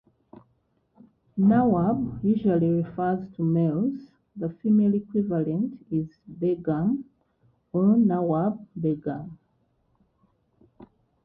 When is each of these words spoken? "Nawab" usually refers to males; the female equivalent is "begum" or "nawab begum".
"Nawab" 1.37 2.23
usually 2.25 2.71
refers 2.71 3.19
to 3.35 3.43
males; 3.43 3.99
the 4.35 4.49
female 4.49 4.95
equivalent 4.95 5.79
is 5.91 6.17
"begum" 6.39 7.05
or 7.71 7.95
"nawab 7.97 8.65
begum". 8.81 9.37